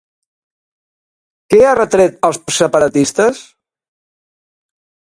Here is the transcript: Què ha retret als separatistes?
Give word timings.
Què 1.53 1.61
ha 1.67 1.75
retret 1.81 2.17
als 2.31 2.41
separatistes? 2.59 3.45